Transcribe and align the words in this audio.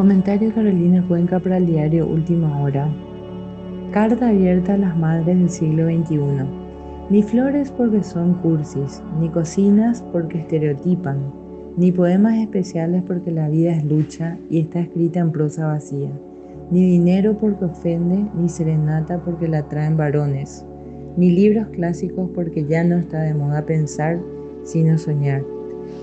Comentario 0.00 0.50
Carolina 0.54 1.04
Cuenca 1.06 1.38
para 1.38 1.58
el 1.58 1.66
diario 1.66 2.06
Última 2.06 2.62
Hora. 2.62 2.88
Carta 3.90 4.30
abierta 4.30 4.72
a 4.72 4.78
las 4.78 4.96
madres 4.96 5.36
del 5.36 5.50
siglo 5.50 5.84
XXI. 5.90 6.18
Ni 7.10 7.22
flores 7.22 7.70
porque 7.70 8.02
son 8.02 8.32
cursis, 8.40 9.02
ni 9.20 9.28
cocinas 9.28 10.02
porque 10.10 10.38
estereotipan, 10.38 11.18
ni 11.76 11.92
poemas 11.92 12.38
especiales 12.38 13.02
porque 13.06 13.30
la 13.30 13.50
vida 13.50 13.72
es 13.72 13.84
lucha 13.84 14.38
y 14.48 14.60
está 14.60 14.80
escrita 14.80 15.20
en 15.20 15.32
prosa 15.32 15.66
vacía, 15.66 16.08
ni 16.70 16.82
dinero 16.82 17.36
porque 17.36 17.66
ofende, 17.66 18.24
ni 18.34 18.48
serenata 18.48 19.18
porque 19.22 19.48
la 19.48 19.68
traen 19.68 19.98
varones, 19.98 20.64
ni 21.18 21.28
libros 21.30 21.66
clásicos 21.72 22.30
porque 22.34 22.64
ya 22.64 22.82
no 22.84 22.96
está 22.96 23.20
de 23.20 23.34
moda 23.34 23.66
pensar, 23.66 24.18
sino 24.62 24.96
soñar, 24.96 25.44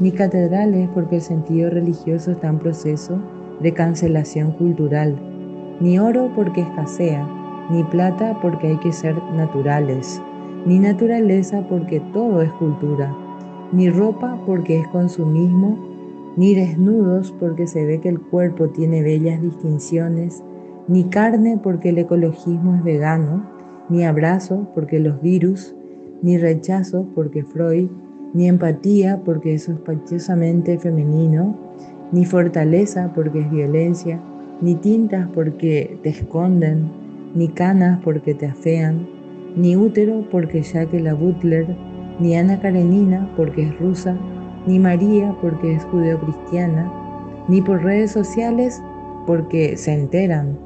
ni 0.00 0.12
catedrales 0.12 0.88
porque 0.94 1.16
el 1.16 1.22
sentido 1.22 1.68
religioso 1.68 2.30
está 2.30 2.48
en 2.48 2.58
proceso 2.58 3.20
de 3.62 3.72
cancelación 3.72 4.52
cultural, 4.52 5.16
ni 5.80 5.98
oro 5.98 6.30
porque 6.34 6.62
escasea, 6.62 7.26
ni 7.70 7.84
plata 7.84 8.38
porque 8.42 8.68
hay 8.68 8.76
que 8.78 8.92
ser 8.92 9.14
naturales, 9.34 10.20
ni 10.66 10.78
naturaleza 10.78 11.66
porque 11.68 12.00
todo 12.12 12.42
es 12.42 12.52
cultura, 12.52 13.14
ni 13.72 13.88
ropa 13.88 14.38
porque 14.46 14.80
es 14.80 14.88
consumismo, 14.88 15.78
ni 16.36 16.54
desnudos 16.54 17.32
porque 17.38 17.66
se 17.66 17.84
ve 17.84 18.00
que 18.00 18.08
el 18.08 18.20
cuerpo 18.20 18.68
tiene 18.68 19.02
bellas 19.02 19.40
distinciones, 19.40 20.42
ni 20.88 21.04
carne 21.04 21.58
porque 21.62 21.90
el 21.90 21.98
ecologismo 21.98 22.74
es 22.74 22.84
vegano, 22.84 23.46
ni 23.88 24.04
abrazo 24.04 24.68
porque 24.74 24.98
los 24.98 25.20
virus, 25.20 25.74
ni 26.22 26.38
rechazo 26.38 27.06
porque 27.14 27.44
Freud, 27.44 27.88
ni 28.34 28.48
empatía 28.48 29.20
porque 29.24 29.54
es 29.54 29.64
sospechosamente 29.64 30.78
femenino, 30.78 31.56
ni 32.12 32.26
fortaleza 32.26 33.10
porque 33.14 33.40
es 33.40 33.50
violencia, 33.50 34.20
ni 34.60 34.74
tintas 34.74 35.26
porque 35.34 35.98
te 36.02 36.10
esconden, 36.10 36.90
ni 37.34 37.48
canas 37.48 37.98
porque 38.04 38.34
te 38.34 38.46
afean, 38.46 39.08
ni 39.56 39.76
útero 39.76 40.24
porque 40.30 40.62
la 40.92 41.14
Butler, 41.14 41.66
ni 42.20 42.36
Ana 42.36 42.60
Karenina 42.60 43.28
porque 43.36 43.62
es 43.62 43.78
rusa, 43.80 44.14
ni 44.66 44.78
María 44.78 45.34
porque 45.40 45.74
es 45.74 45.84
judeocristiana, 45.86 46.92
ni 47.48 47.62
por 47.62 47.82
redes 47.82 48.12
sociales 48.12 48.80
porque 49.26 49.76
se 49.78 49.94
enteran, 49.94 50.58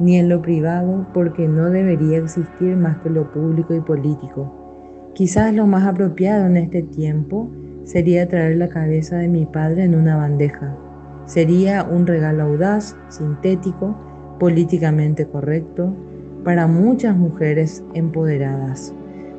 ni 0.00 0.16
en 0.16 0.30
lo 0.30 0.40
privado 0.40 1.06
porque 1.12 1.46
no 1.46 1.70
debería 1.70 2.18
existir 2.18 2.74
más 2.76 2.96
que 2.98 3.10
lo 3.10 3.30
público 3.32 3.74
y 3.74 3.80
político. 3.80 4.50
Quizás 5.14 5.54
lo 5.54 5.66
más 5.66 5.86
apropiado 5.86 6.46
en 6.46 6.56
este 6.56 6.82
tiempo 6.82 7.50
sería 7.84 8.28
traer 8.28 8.56
la 8.56 8.68
cabeza 8.68 9.18
de 9.18 9.28
mi 9.28 9.46
padre 9.46 9.84
en 9.84 9.94
una 9.94 10.16
bandeja 10.16 10.76
Sería 11.26 11.82
un 11.84 12.06
regalo 12.06 12.44
audaz, 12.44 12.96
sintético, 13.08 13.96
políticamente 14.38 15.26
correcto 15.26 15.92
para 16.44 16.66
muchas 16.66 17.16
mujeres 17.16 17.84
empoderadas. 17.94 18.94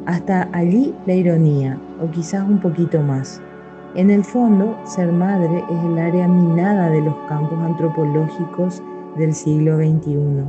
Hasta 0.05 0.49
allí 0.51 0.93
la 1.05 1.13
ironía, 1.13 1.79
o 2.01 2.11
quizás 2.11 2.47
un 2.47 2.59
poquito 2.59 3.01
más. 3.01 3.41
En 3.95 4.09
el 4.09 4.23
fondo, 4.23 4.77
ser 4.85 5.11
madre 5.11 5.63
es 5.69 5.83
el 5.85 5.97
área 5.97 6.27
minada 6.27 6.89
de 6.89 7.01
los 7.01 7.15
campos 7.29 7.57
antropológicos 7.59 8.83
del 9.17 9.33
siglo 9.33 9.77
XXI. 9.77 10.43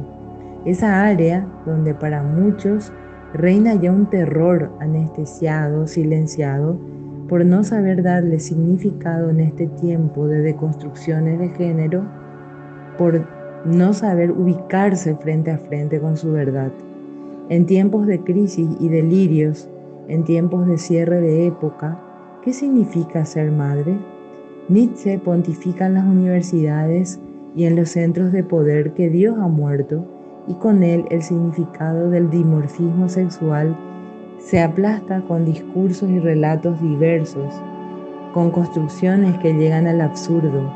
Esa 0.64 1.05
área 1.05 1.47
donde 1.64 1.94
para 1.94 2.22
muchos 2.22 2.92
reina 3.33 3.75
ya 3.75 3.92
un 3.92 4.06
terror 4.11 4.70
anestesiado, 4.81 5.86
silenciado, 5.86 6.78
por 7.29 7.45
no 7.45 7.62
saber 7.62 8.03
darle 8.03 8.41
significado 8.41 9.31
en 9.31 9.41
este 9.41 9.67
tiempo 9.67 10.27
de 10.27 10.41
deconstrucciones 10.41 11.39
de 11.39 11.51
género, 11.51 12.05
por 12.97 13.27
no 13.65 13.93
saber 13.93 14.31
ubicarse 14.31 15.15
frente 15.17 15.51
a 15.51 15.59
frente 15.59 16.00
con 16.00 16.16
su 16.16 16.33
verdad. 16.33 16.72
En 17.50 17.66
tiempos 17.66 18.06
de 18.06 18.21
crisis 18.21 18.69
y 18.81 18.89
delirios, 18.89 19.69
en 20.09 20.25
tiempos 20.25 20.66
de 20.66 20.78
cierre 20.78 21.21
de 21.21 21.47
época, 21.47 22.00
¿qué 22.43 22.53
significa 22.53 23.25
ser 23.25 23.53
madre? 23.53 23.99
Nietzsche 24.69 25.19
pontifica 25.19 25.87
en 25.87 25.95
las 25.95 26.06
universidades 26.06 27.21
y 27.55 27.65
en 27.65 27.77
los 27.77 27.91
centros 27.91 28.33
de 28.33 28.45
poder 28.45 28.93
que 28.93 29.10
Dios 29.10 29.39
ha 29.39 29.49
muerto 29.49 30.06
y 30.47 30.55
con 30.55 30.83
él 30.83 31.05
el 31.10 31.22
significado 31.22 32.10
del 32.10 32.31
dimorfismo 32.31 33.09
sexual 33.09 33.77
se 34.38 34.62
aplasta 34.62 35.21
con 35.22 35.44
discursos 35.44 36.09
y 36.09 36.19
relatos 36.19 36.81
diversos, 36.81 37.53
con 38.32 38.50
construcciones 38.50 39.37
que 39.38 39.53
llegan 39.53 39.87
al 39.87 40.00
absurdo. 40.00 40.72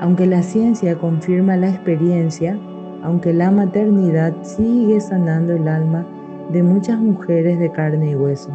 Aunque 0.00 0.26
la 0.26 0.42
ciencia 0.42 0.96
confirma 0.96 1.56
la 1.56 1.70
experiencia, 1.70 2.58
aunque 3.02 3.32
la 3.32 3.50
maternidad 3.50 4.34
sigue 4.42 5.00
sanando 5.00 5.54
el 5.54 5.68
alma 5.68 6.06
de 6.52 6.62
muchas 6.62 6.98
mujeres 6.98 7.58
de 7.58 7.70
carne 7.70 8.10
y 8.10 8.14
hueso. 8.14 8.50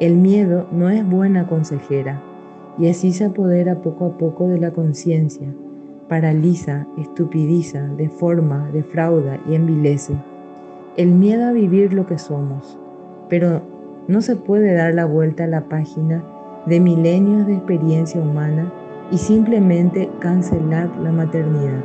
El 0.00 0.16
miedo 0.16 0.66
no 0.72 0.90
es 0.90 1.08
buena 1.08 1.46
consejera 1.46 2.22
y 2.78 2.88
así 2.88 3.12
se 3.12 3.24
apodera 3.24 3.82
poco 3.82 4.06
a 4.06 4.18
poco 4.18 4.48
de 4.48 4.58
la 4.58 4.70
conciencia, 4.70 5.48
paraliza, 6.08 6.86
estupidiza, 6.96 7.82
deforma, 7.96 8.68
defrauda 8.72 9.38
y 9.48 9.54
envilece. 9.54 10.14
El 10.96 11.12
miedo 11.12 11.46
a 11.46 11.52
vivir 11.52 11.92
lo 11.92 12.06
que 12.06 12.18
somos, 12.18 12.78
pero 13.28 13.62
no 14.08 14.20
se 14.20 14.36
puede 14.36 14.74
dar 14.74 14.94
la 14.94 15.04
vuelta 15.04 15.44
a 15.44 15.48
la 15.48 15.68
página 15.68 16.24
de 16.66 16.80
milenios 16.80 17.46
de 17.46 17.54
experiencia 17.54 18.20
humana 18.20 18.72
y 19.10 19.18
simplemente 19.18 20.10
cancelar 20.20 20.90
la 20.98 21.12
maternidad. 21.12 21.84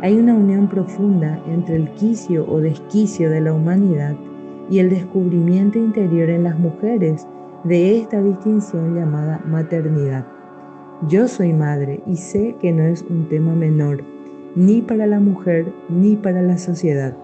Hay 0.00 0.18
una 0.18 0.34
unión 0.34 0.68
profunda 0.68 1.40
entre 1.46 1.76
el 1.76 1.90
quicio 1.92 2.44
o 2.48 2.60
desquicio 2.60 3.30
de 3.30 3.40
la 3.40 3.52
humanidad 3.52 4.16
y 4.68 4.78
el 4.78 4.90
descubrimiento 4.90 5.78
interior 5.78 6.28
en 6.30 6.44
las 6.44 6.58
mujeres 6.58 7.26
de 7.64 7.98
esta 7.98 8.20
distinción 8.20 8.96
llamada 8.96 9.40
maternidad. 9.46 10.26
Yo 11.08 11.28
soy 11.28 11.52
madre 11.52 12.02
y 12.06 12.16
sé 12.16 12.56
que 12.60 12.72
no 12.72 12.82
es 12.82 13.02
un 13.02 13.28
tema 13.28 13.54
menor, 13.54 14.02
ni 14.54 14.82
para 14.82 15.06
la 15.06 15.20
mujer 15.20 15.72
ni 15.88 16.16
para 16.16 16.42
la 16.42 16.58
sociedad, 16.58 17.16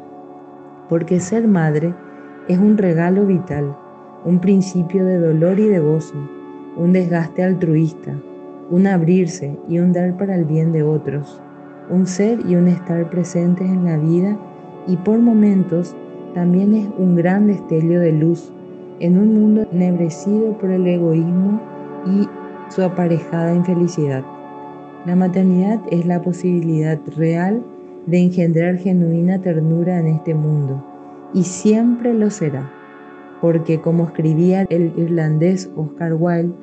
porque 0.88 1.20
ser 1.20 1.46
madre 1.46 1.94
es 2.48 2.58
un 2.58 2.78
regalo 2.78 3.26
vital, 3.26 3.76
un 4.24 4.38
principio 4.38 5.04
de 5.04 5.18
dolor 5.18 5.60
y 5.60 5.68
de 5.68 5.80
gozo, 5.80 6.14
un 6.78 6.94
desgaste 6.94 7.42
altruista, 7.42 8.14
un 8.70 8.86
abrirse 8.86 9.58
y 9.68 9.78
un 9.80 9.92
dar 9.92 10.16
para 10.16 10.34
el 10.34 10.46
bien 10.46 10.72
de 10.72 10.82
otros, 10.82 11.42
un 11.90 12.06
ser 12.06 12.40
y 12.48 12.56
un 12.56 12.68
estar 12.68 13.10
presentes 13.10 13.68
en 13.68 13.84
la 13.84 13.98
vida 13.98 14.38
y 14.86 14.96
por 14.96 15.18
momentos 15.18 15.94
también 16.34 16.74
es 16.74 16.88
un 16.96 17.16
gran 17.16 17.48
destello 17.48 18.00
de 18.00 18.12
luz 18.12 18.50
en 18.98 19.18
un 19.18 19.34
mundo 19.34 19.66
ennegrecido 19.70 20.56
por 20.56 20.70
el 20.70 20.86
egoísmo 20.86 21.60
y 22.06 22.26
su 22.70 22.82
aparejada 22.82 23.54
infelicidad. 23.54 24.24
La 25.04 25.16
maternidad 25.16 25.80
es 25.90 26.06
la 26.06 26.22
posibilidad 26.22 26.98
real 27.14 27.62
de 28.06 28.18
engendrar 28.20 28.78
genuina 28.78 29.38
ternura 29.38 29.98
en 29.98 30.06
este 30.06 30.34
mundo 30.34 30.82
y 31.34 31.44
siempre 31.44 32.14
lo 32.14 32.30
será, 32.30 32.70
porque 33.40 33.80
como 33.80 34.04
escribía 34.04 34.62
el 34.68 34.92
irlandés 34.96 35.70
Oscar 35.76 36.14
Wilde, 36.14 36.54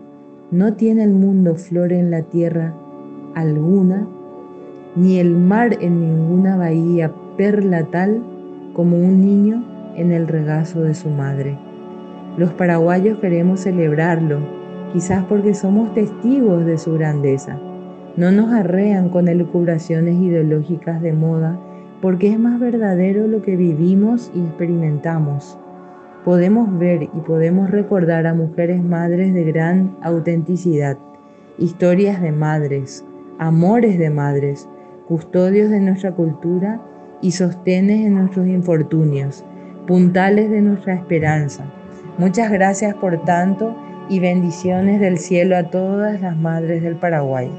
no 0.52 0.74
tiene 0.74 1.04
el 1.04 1.14
mundo 1.14 1.56
flor 1.56 1.92
en 1.92 2.12
la 2.12 2.24
tierra 2.24 2.74
alguna, 3.34 4.08
ni 4.96 5.20
el 5.20 5.36
mar 5.36 5.78
en 5.82 6.00
ninguna 6.00 6.56
bahía 6.56 7.12
perla 7.38 7.84
tal 7.86 8.24
como 8.74 8.98
un 8.98 9.22
niño 9.22 9.64
en 9.96 10.12
el 10.12 10.28
regazo 10.28 10.82
de 10.82 10.94
su 10.94 11.10
madre. 11.10 11.58
Los 12.38 12.54
paraguayos 12.54 13.20
queremos 13.20 13.62
celebrarlo, 13.62 14.40
quizás 14.94 15.24
porque 15.26 15.54
somos 15.54 15.94
testigos 15.94 16.66
de 16.66 16.78
su 16.78 16.94
grandeza. 16.94 17.60
No 18.18 18.32
nos 18.32 18.52
arrean 18.52 19.10
con 19.10 19.28
elucubraciones 19.28 20.16
ideológicas 20.16 21.02
de 21.02 21.14
moda 21.14 21.60
porque 22.02 22.30
es 22.30 22.40
más 22.40 22.60
verdadero 22.60 23.28
lo 23.28 23.42
que 23.42 23.56
vivimos 23.56 24.32
y 24.34 24.40
experimentamos. 24.42 25.58
Podemos 26.24 26.78
ver 26.78 27.04
y 27.04 27.20
podemos 27.28 27.70
recordar 27.70 28.26
a 28.28 28.34
mujeres 28.34 28.84
madres 28.84 29.34
de 29.34 29.44
gran 29.44 29.96
autenticidad, 30.02 30.98
historias 31.58 32.22
de 32.22 32.32
madres, 32.32 33.06
amores 33.38 34.00
de 34.00 34.10
madres, 34.10 34.68
custodios 35.08 35.70
de 35.70 35.80
nuestra 35.80 36.12
cultura 36.12 36.82
y 37.22 37.32
sostenes 37.32 38.06
en 38.06 38.16
nuestros 38.16 38.48
infortunios, 38.48 39.46
puntales 39.88 40.50
de 40.50 40.62
nuestra 40.62 40.96
esperanza. 40.96 41.66
Muchas 42.18 42.52
gracias 42.52 42.96
por 42.96 43.24
tanto 43.24 43.76
y 44.10 44.20
bendiciones 44.20 45.00
del 45.00 45.18
cielo 45.18 45.58
a 45.58 45.64
todas 45.64 46.22
las 46.22 46.38
madres 46.38 46.82
del 46.84 46.96
Paraguay. 46.96 47.52